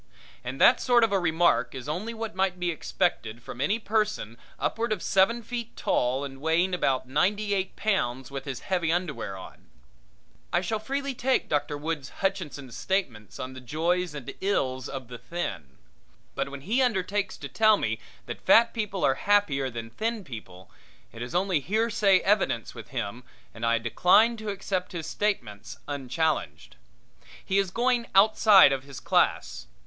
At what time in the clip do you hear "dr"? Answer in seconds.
11.49-11.77